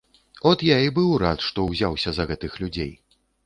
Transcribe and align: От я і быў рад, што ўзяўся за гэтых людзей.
От 0.51 0.63
я 0.67 0.77
і 0.85 0.89
быў 0.95 1.11
рад, 1.25 1.45
што 1.49 1.67
ўзяўся 1.69 2.09
за 2.21 2.29
гэтых 2.33 2.61
людзей. 2.65 2.93